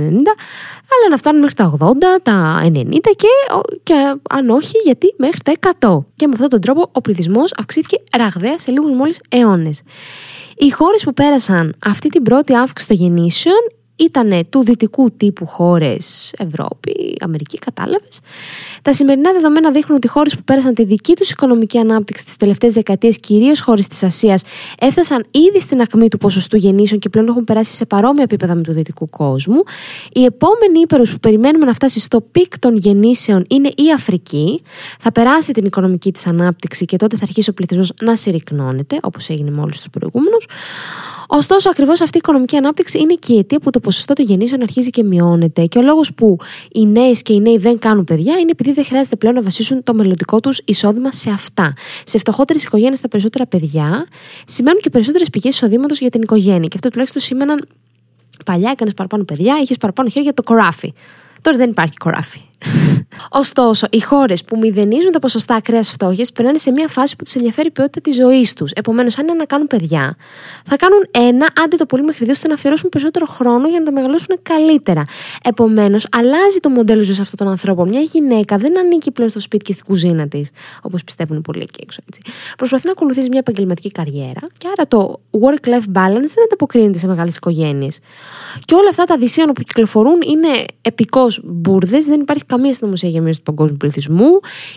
[0.93, 3.29] αλλά να φτάνουν μέχρι τα 80, τα 90 και,
[3.83, 6.05] και αν όχι γιατί μέχρι τα 100.
[6.17, 9.83] Και με αυτόν τον τρόπο ο πληθυσμός αυξήθηκε ραγδαία σε λίγους μόλις αιώνες.
[10.57, 13.61] Οι χώρες που πέρασαν αυτή την πρώτη αύξηση των γεννήσεων
[14.05, 18.21] ήταν του δυτικού τύπου χώρες, Ευρώπη, Αμερική, κατάλαβες.
[18.83, 22.37] Τα σημερινά δεδομένα δείχνουν ότι οι χώρες που πέρασαν τη δική τους οικονομική ανάπτυξη τις
[22.37, 24.43] τελευταίες δεκαετίες, κυρίως χώρες της Ασίας,
[24.79, 28.63] έφτασαν ήδη στην ακμή του ποσοστού γεννήσεων και πλέον έχουν περάσει σε παρόμοια επίπεδα με
[28.63, 29.59] του δυτικού κόσμου.
[30.13, 34.61] Η επόμενη ήπειρος που περιμένουμε να φτάσει στο peak των γεννήσεων είναι η Αφρική.
[34.99, 39.29] Θα περάσει την οικονομική της ανάπτυξη και τότε θα αρχίσει ο πληθυσμός να συρρικνώνεται, όπως
[39.29, 40.47] έγινε με όλους τους προηγούμενους.
[41.27, 44.63] Ωστόσο, ακριβώς αυτή η οικονομική ανάπτυξη είναι και η αιτία που το ποσοστό των γεννήσεων
[44.63, 45.67] αρχίζει και μειώνεται.
[45.67, 46.37] Και ο λόγος που
[46.73, 49.83] οι νέες και οι νέοι δεν κάνουν παιδιά είναι επειδή δεν χρειάζεται πλέον να βασίσουν
[49.83, 51.73] το μελλοντικό τους εισόδημα σε αυτά.
[52.05, 54.07] Σε φτωχότερες οικογένειες τα περισσότερα παιδιά
[54.47, 56.69] σημαίνουν και περισσότερες πηγές εισοδήματος για την οικογένεια.
[56.69, 57.69] Και αυτό τουλάχιστον σήμαιναν
[58.45, 60.93] παλιά έκανες παραπάνω παιδιά, είχες παραπάνω χέρια για το κοράφι.
[61.41, 62.41] Τώρα δεν υπάρχει κοράφι.
[63.31, 67.35] Ωστόσο, οι χώρες που μηδενίζουν τα ποσοστά ακραίας φτώχειας περνάνε σε μια φάση που τους
[67.35, 68.71] ενδιαφέρει η ποιότητα της ζωής τους.
[68.71, 70.17] Επομένως, αν είναι να κάνουν παιδιά,
[70.65, 73.85] θα κάνουν ένα, άντε το πολύ μέχρι δύο, ώστε να αφιερώσουν περισσότερο χρόνο για να
[73.85, 75.03] τα μεγαλώσουν καλύτερα.
[75.45, 77.89] Επομένως, αλλάζει το μοντέλο ζωής αυτών των ανθρώπων.
[77.89, 80.51] Μια γυναίκα δεν ανήκει πλέον στο σπίτι και στη κουζίνα της,
[80.83, 82.01] όπως πιστεύουν πολλοί εκεί έξω.
[82.09, 82.21] Έτσι.
[82.57, 87.37] Προσπαθεί να ακολουθήσει μια επαγγελματική καριέρα και άρα το work-life balance δεν ανταποκρίνεται σε μεγάλες
[87.37, 87.99] οικογένειες.
[88.65, 93.23] Και όλα αυτά τα δυσίωνα που κυκλοφορούν είναι επικώ μπουρδες, δεν υπάρχει καμία συνωμοσία για
[93.23, 94.29] μείωση του παγκόσμιου πληθυσμού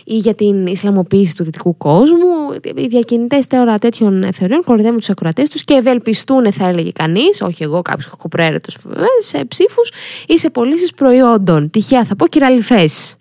[0.03, 2.27] ή για την Ισλαμοποίηση του δυτικού κόσμου.
[2.75, 7.63] Οι διακινητές τώρα τέτοιων θεωριών κορυδεύουν τους ακροατές τους και ευελπιστούν, θα έλεγε κανείς, όχι
[7.63, 8.71] εγώ, κάποιος κοπρέρετο,
[9.19, 9.91] σε ψήφους
[10.27, 11.69] ή σε πωλήσεις προϊόντων.
[11.69, 13.15] Τυχαία θα πω κυραλιφές.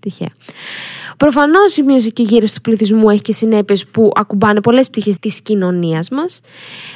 [0.00, 0.28] Τυχαία.
[1.16, 6.08] Προφανώς η μειωσική γύρωση του πληθυσμού έχει και συνέπειες που ακουμπάνε πολλές πτυχές της κοινωνίας
[6.08, 6.40] μας.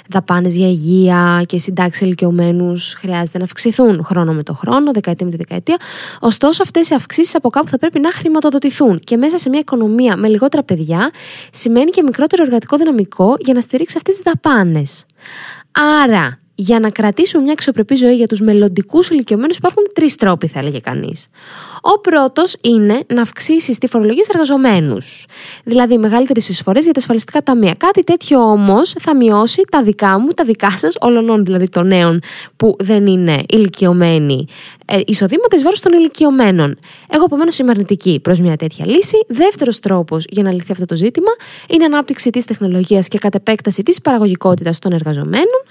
[0.08, 5.32] Δαπάνες για υγεία και συντάξεις ηλικιωμένους χρειάζεται να αυξηθούν χρόνο με το χρόνο, δεκαετία με
[5.32, 5.76] τη δεκαετία.
[6.20, 8.98] Ωστόσο, αυτές οι αυξήσεις από κάπου θα πρέπει να χρηματοδοτηθούν.
[8.98, 11.10] Και μέσα σε μια οικονομία με λιγότερα παιδιά
[11.50, 15.04] σημαίνει και μικρότερο εργατικό δυναμικό για να στηρίξει αυτές τις δαπάνες.
[16.02, 20.58] Άρα, για να κρατήσουμε μια αξιοπρεπή ζωή για τους μελλοντικούς ηλικιωμένους, υπάρχουν τρεις τρόποι, θα
[20.58, 21.26] έλεγε κανείς.
[21.80, 25.26] Ο πρώτος είναι να αυξήσεις τη φορολογία σε εργαζομένους.
[25.64, 27.74] Δηλαδή, μεγαλύτερες εισφορές για τα ασφαλιστικά ταμεία.
[27.74, 32.20] Κάτι τέτοιο όμως θα μειώσει τα δικά μου, τα δικά σας, όλων δηλαδή των νέων
[32.56, 34.46] που δεν είναι ηλικιωμένοι,
[34.86, 36.78] ε, εισοδήματα εις βάρος των ηλικιωμένων.
[37.08, 39.24] Εγώ, επομένως, είμαι αρνητική προς μια τέτοια λύση.
[39.28, 41.30] Δεύτερος τρόπος για να λυθεί αυτό το ζήτημα
[41.68, 45.62] είναι η ανάπτυξη της τεχνολογίας και κατ' επέκταση της παραγωγικότητας των εργαζομένων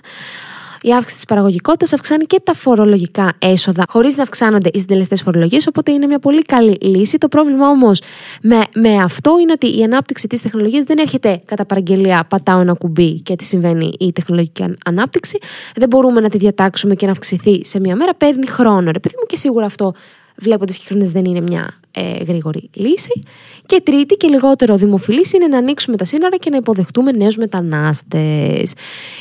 [0.81, 5.59] η αύξηση της παραγωγικότητας αυξάνει και τα φορολογικά έσοδα, χωρίς να αυξάνονται οι συντελεστές φορολογίε.
[5.67, 7.17] Οπότε είναι μια πολύ καλή λύση.
[7.17, 8.01] Το πρόβλημα όμως
[8.41, 12.73] με, με αυτό είναι ότι η ανάπτυξη της τεχνολογίας δεν έρχεται κατά παραγγελία, πατάω ένα
[12.73, 15.37] κουμπί και τι συμβαίνει η τεχνολογική ανάπτυξη.
[15.75, 18.15] Δεν μπορούμε να τη διατάξουμε και να αυξηθεί σε μια μέρα.
[18.15, 19.93] Παίρνει χρόνο, ρε παιδί μου, και σίγουρα αυτό
[20.35, 23.19] βλέποντας κυκλώνε δεν είναι μια ε, γρήγορη λύση.
[23.65, 28.71] Και τρίτη και λιγότερο δημοφιλής είναι να ανοίξουμε τα σύνορα και να υποδεχτούμε νέους μετανάστες.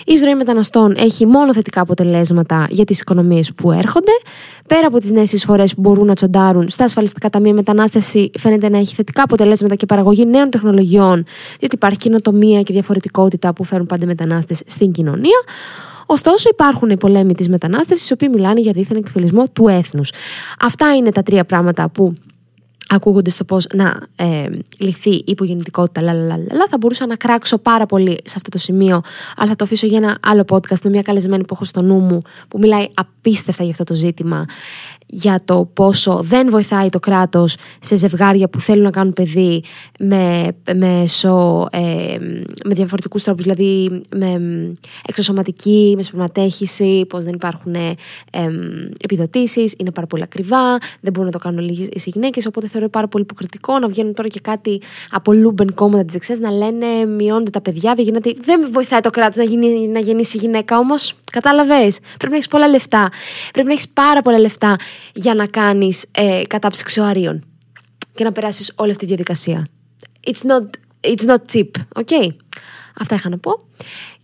[0.05, 4.13] Η εισρωή μεταναστών έχει μόνο θετικά αποτελέσματα για τις οικονομίες που έρχονται.
[4.67, 8.79] Πέρα από τις νέες εισφορές που μπορούν να τσοντάρουν στα ασφαλιστικά ταμεία, μετανάστευση φαίνεται να
[8.79, 11.23] έχει θετικά αποτελέσματα και παραγωγή νέων τεχνολογιών,
[11.59, 15.43] διότι υπάρχει κοινοτομία και διαφορετικότητα που φέρουν πάντα μετανάστες στην κοινωνία.
[16.07, 20.13] Ωστόσο, υπάρχουν οι πολέμοι της μετανάστευσης, οι οποίοι μιλάνε για δίθεν εκφυλισμό του έθνους.
[20.61, 22.13] Αυτά είναι τα τρία πράγματα που
[22.91, 24.49] ακούγονται στο πώς να ε,
[24.79, 26.37] λυθεί η υπογεννητικότητα, λα,
[26.69, 29.01] θα μπορούσα να κράξω πάρα πολύ σε αυτό το σημείο,
[29.37, 31.99] αλλά θα το αφήσω για ένα άλλο podcast με μια καλεσμένη που έχω στο νου
[31.99, 34.47] μου, που μιλάει απίστευτα για αυτό το ζήτημα
[35.13, 39.63] για το πόσο δεν βοηθάει το κράτος σε ζευγάρια που θέλουν να κάνουν παιδί
[39.99, 42.17] με, μέσω, ε,
[42.65, 44.41] με διαφορετικούς τρόπους, δηλαδή με
[45.07, 47.95] εξωσωματική, με σπερματέχηση, πως δεν υπάρχουν ε,
[49.01, 52.89] επιδοτήσεις, είναι πάρα πολύ ακριβά, δεν μπορούν να το κάνουν λίγες οι γυναίκες, οπότε θεωρώ
[52.89, 56.87] πάρα πολύ υποκριτικό να βγαίνουν τώρα και κάτι από Λούμπεν κόμματα της δεξιάς να λένε
[57.07, 61.15] μειώνονται τα παιδιά, δεν, γίνεται, δεν βοηθάει το κράτος να, γίνει, να γεννήσει γυναίκα, όμως
[61.31, 63.09] κατάλαβες, πρέπει να έχεις πολλά λεφτά,
[63.53, 64.77] πρέπει να έχεις πάρα πολλά λεφτά
[65.15, 67.45] για να κάνεις ε, κατάψυξη ωαρίων
[68.15, 69.67] και να περάσεις όλη αυτή τη διαδικασία.
[70.27, 70.67] It's not,
[71.01, 72.29] it's not cheap, ok;
[73.01, 73.51] Αυτά είχα να πω.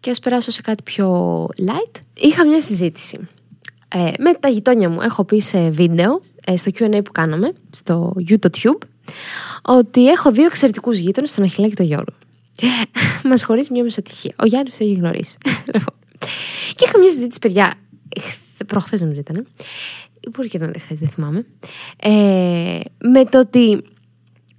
[0.01, 1.09] Και ας περάσω σε κάτι πιο
[1.47, 2.01] light.
[2.14, 3.19] Είχα μια συζήτηση
[3.88, 5.01] ε, με τα γειτόνια μου.
[5.01, 8.87] Έχω πει σε βίντεο, ε, στο Q&A που κάναμε, στο YouTube,
[9.62, 12.12] ότι έχω δύο εξαιρετικούς γείτονες, τον Αχιλά και τον Γιώργο.
[13.29, 14.35] Μας χωρίζει μια μεσοτυχία.
[14.38, 15.37] Ο Γιάννης το έχει γνωρίσει.
[16.20, 16.31] Λοιπόν.
[16.74, 17.74] και είχα μια συζήτηση, παιδιά,
[18.66, 19.46] προχθές νομίζω ήταν,
[20.31, 21.46] μπορεί και να δεν δεν θυμάμαι.
[21.96, 23.83] Ε, με το ότι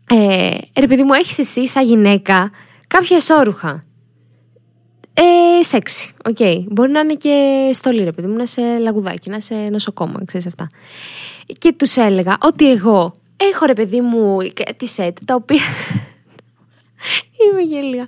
[0.09, 2.51] ε, ρε παιδί μου, έχεις εσύ σαν γυναίκα
[2.87, 3.83] κάποια εσώρουχα.
[5.13, 6.35] Ε, σεξι, οκ.
[6.39, 6.63] Okay.
[6.67, 10.47] Μπορεί να είναι και στολή, ρε παιδί μου, να σε λαγουδάκι, να σε νοσοκόμα, ξέρεις
[10.47, 10.69] αυτά.
[11.57, 14.37] Και τους έλεγα ότι εγώ έχω ρε παιδί μου
[14.77, 15.61] τη σετ, τα οποία.
[17.51, 18.07] Είμαι γελία.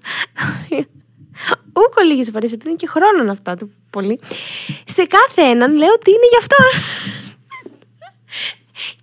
[1.74, 4.20] Ουκ ολίγες φορές, επειδή είναι και χρόνο αυτά του πολύ.
[4.86, 6.60] Σε κάθε έναν λέω ότι είναι γι' αυτό.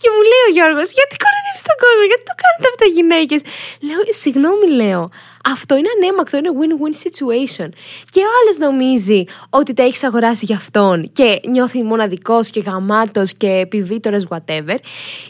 [0.01, 3.41] Και μου λέει ο Γιώργος, γιατί κοροϊδεύεις τον κόσμο, γιατί το κάνετε αυτά οι γυναίκες;
[3.87, 5.03] Λέω, συγγνώμη, λέω.
[5.53, 7.69] Αυτό είναι ανέμακτο, είναι win-win situation.
[8.11, 13.35] Και ο άλλος νομίζει ότι τα έχεις αγοράσει για αυτόν και νιώθει μοναδικός και γαμάτος
[13.35, 14.77] και επιβίτορας, whatever.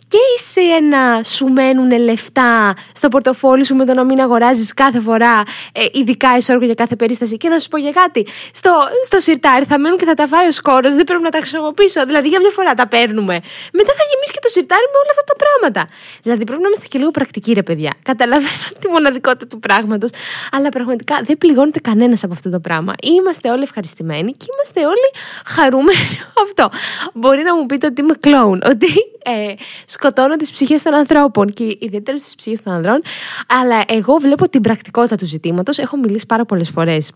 [0.09, 5.01] Και είσαι ένα σου μένουν λεφτά στο πορτοφόλι σου με το να μην αγοράζεις κάθε
[5.01, 7.37] φορά, ε, ειδικά εσόργο για κάθε περίσταση.
[7.37, 8.71] Και να σου πω για κάτι, στο,
[9.05, 12.07] στο σιρτάρι θα μένουν και θα τα φάει ο σκόρος, δεν πρέπει να τα χρησιμοποιήσω.
[12.07, 13.35] Δηλαδή για μια φορά τα παίρνουμε.
[13.73, 15.95] Μετά θα γεμίσει και το σιρτάρι με όλα αυτά τα πράγματα.
[16.23, 17.93] Δηλαδή πρέπει να είμαστε και λίγο πρακτικοί, ρε παιδιά.
[18.03, 20.06] Καταλαβαίνω τη μοναδικότητα του πράγματος
[20.51, 22.93] αλλά πραγματικά δεν πληγώνεται κανένας από αυτό το πράγμα.
[23.03, 25.11] Είμαστε όλοι ευχαριστημένοι και είμαστε όλοι
[25.45, 26.79] χαρούμενοι από αυτό.
[27.15, 28.87] Μπορεί να μου πείτε ότι είμαι κλόουν, ότι
[29.23, 29.55] ε,
[29.87, 33.03] σκοτώνω τις ψυχές των ανθρώπων και ιδιαίτερα τι ψυχές των ανδρών,
[33.47, 35.79] αλλά εγώ βλέπω την πρακτικότητα του ζητήματος.
[35.79, 37.11] Έχω μιλήσει πάρα πολλές φορές.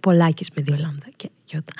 [0.00, 1.72] Πολλάκις με δύο λάμδα και γιώτα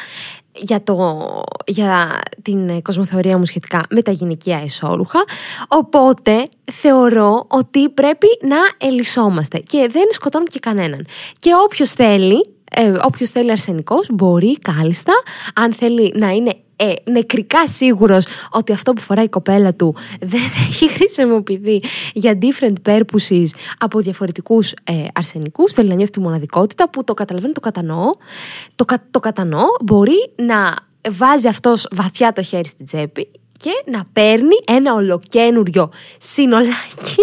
[0.55, 1.21] για, το,
[1.67, 5.25] για την κοσμοθεωρία μου σχετικά με τα γυναικεία εσώρουχα.
[5.69, 11.07] Οπότε θεωρώ ότι πρέπει να ελισσόμαστε και δεν σκοτώνουμε και κανέναν.
[11.39, 15.13] Και όποιος θέλει, ε, όποιος θέλει αρσενικός μπορεί κάλλιστα,
[15.55, 20.41] αν θέλει να είναι ε, νεκρικά σίγουρος ότι αυτό που φοράει η κοπέλα του δεν
[20.69, 23.47] έχει χρησιμοποιηθεί για different purposes
[23.79, 28.11] από διαφορετικούς ε, αρσενικούς, θέλει να νιώθει τη μοναδικότητα που το καταλαβαίνω, το κατανοώ.
[28.75, 30.75] Το, το κατανοώ, μπορεί να
[31.11, 37.23] βάζει αυτός βαθιά το χέρι στην τσέπη και να παίρνει ένα ολοκένουριο συνολάκι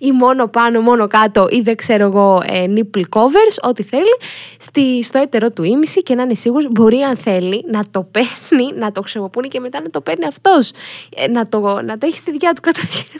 [0.00, 4.16] ή μόνο πάνω, μόνο κάτω ή δεν ξέρω εγώ ε, nipple covers, ό,τι θέλει,
[4.58, 8.72] στη, στο έτερο του ήμιση και να είναι σίγουρος μπορεί αν θέλει να το παίρνει,
[8.74, 10.72] να το χρησιμοποιούν και μετά να το παίρνει αυτός,
[11.16, 13.04] ε, να, το, να το έχει στη δικιά του κατοχή.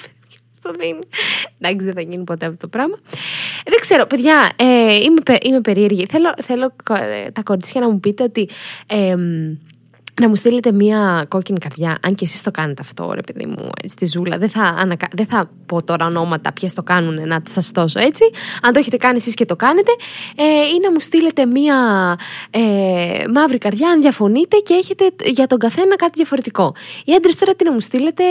[0.63, 1.01] Στο δίνει.
[1.59, 2.97] Εντάξει, δεν θα γίνει ποτέ αυτό το πράγμα.
[3.67, 6.07] Δεν ξέρω, παιδιά, ε, είμαι, είμαι περίεργη.
[6.11, 8.49] Θέλω, θέλω ε, τα κορίτσια να μου πείτε ότι
[10.21, 13.71] να μου στείλετε μία κόκκινη καρδιά, αν και εσείς το κάνετε αυτό, ρε παιδί μου,
[13.83, 14.39] έτσι, στη ζούλα.
[14.39, 15.09] Δεν θα, ανακα...
[15.13, 18.25] δεν θα πω τώρα ονόματα ποιες το κάνουν να σας δώσω έτσι.
[18.63, 19.91] Αν το έχετε κάνει εσείς και το κάνετε,
[20.37, 21.77] ε, ή να μου στείλετε μία
[22.51, 26.75] ε, μαύρη καρδιά, αν διαφωνείτε και έχετε για τον καθένα κάτι διαφορετικό.
[27.05, 28.25] Οι άντρες τώρα τι να μου στείλετε,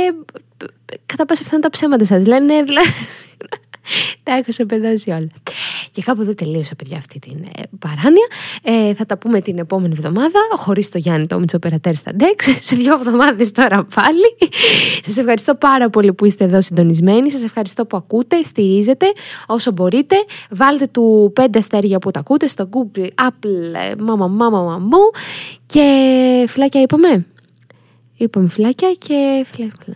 [1.06, 2.90] κατά πάσα πιθανότητα ψέματα σας λένε, δηλαδή.
[4.24, 5.30] Τα έχω σε παιδώσει όλα.
[6.00, 8.28] Και κάπου εδώ τελείωσα, παιδιά, αυτή την ε, παράνοια.
[8.64, 12.46] Ε, θα τα πούμε την επόμενη εβδομάδα, χωρίς το Γιάννη το Μίτσο Περατέρ στα Ντέξ,
[12.68, 14.38] σε δύο εβδομάδες τώρα πάλι.
[15.06, 17.32] Σας ευχαριστώ πάρα πολύ που είστε εδώ συντονισμένοι.
[17.32, 19.06] Σας ευχαριστώ που ακούτε, στηρίζετε
[19.48, 20.16] όσο μπορείτε.
[20.50, 25.10] Βάλτε του πέντε αστέρια που τα ακούτε στο Google, Apple, μάμα, μάμα, μαμού.
[25.66, 27.26] Και φυλάκια είπαμε.
[28.18, 29.96] Είπαμε φυλάκια και φυλάκια.